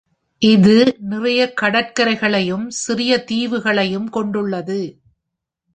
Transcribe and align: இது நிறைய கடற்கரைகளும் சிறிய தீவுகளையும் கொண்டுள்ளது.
இது 0.41 0.75
நிறைய 0.99 1.41
கடற்கரைகளும் 1.61 2.65
சிறிய 2.69 3.23
தீவுகளையும் 3.31 4.09
கொண்டுள்ளது. 4.09 4.81